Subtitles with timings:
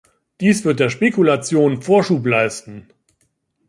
[0.39, 2.87] Dies wird der Spekulation Vorschub leisten.